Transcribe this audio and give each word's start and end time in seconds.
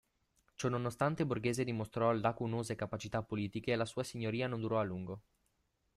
Ciononostante 0.55 1.25
Borghese 1.27 1.63
dimostrò 1.63 2.11
lacunose 2.11 2.73
capacità 2.73 3.21
politiche 3.21 3.73
e 3.73 3.75
la 3.75 3.85
sua 3.85 4.01
signoria 4.03 4.47
non 4.47 4.59
durò 4.59 4.79
a 4.79 4.83
lungo. 4.83 5.21